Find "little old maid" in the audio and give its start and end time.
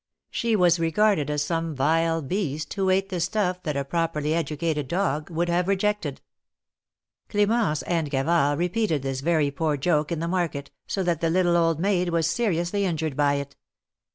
11.29-12.09